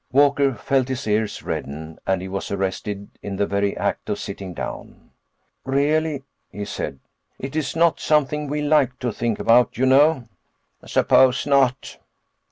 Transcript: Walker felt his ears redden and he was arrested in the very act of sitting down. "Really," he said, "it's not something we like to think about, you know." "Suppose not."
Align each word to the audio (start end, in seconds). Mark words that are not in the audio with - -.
Walker 0.11 0.55
felt 0.55 0.87
his 0.87 1.05
ears 1.05 1.43
redden 1.43 1.99
and 2.07 2.23
he 2.23 2.27
was 2.27 2.49
arrested 2.49 3.11
in 3.21 3.35
the 3.35 3.45
very 3.45 3.77
act 3.77 4.09
of 4.09 4.17
sitting 4.17 4.51
down. 4.55 5.11
"Really," 5.63 6.23
he 6.49 6.65
said, 6.65 6.97
"it's 7.37 7.75
not 7.75 7.99
something 7.99 8.47
we 8.47 8.63
like 8.63 8.97
to 8.97 9.11
think 9.13 9.37
about, 9.37 9.77
you 9.77 9.85
know." 9.85 10.23
"Suppose 10.83 11.45
not." 11.45 11.99